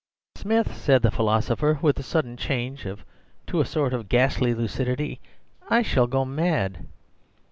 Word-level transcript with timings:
"'Smith,' 0.35 0.75
said 0.75 1.03
the 1.03 1.11
philosopher 1.11 1.77
with 1.83 1.99
a 1.99 2.01
sudden 2.01 2.35
change 2.35 2.87
to 3.45 3.61
a 3.61 3.65
sort 3.65 3.93
of 3.93 4.09
ghastly 4.09 4.51
lucidity, 4.51 5.19
'I 5.69 5.83
shall 5.83 6.07
go 6.07 6.25
mad. 6.25 6.87